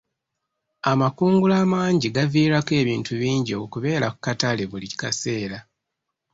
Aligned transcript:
Amakungula 0.91 1.55
amangi 1.63 2.07
gaviirako 2.15 2.71
ebintu 2.81 3.11
bingi 3.21 3.51
okubeera 3.63 4.07
ku 4.13 4.17
katale 4.25 4.63
buli 4.71 4.87
kaseera. 5.01 5.59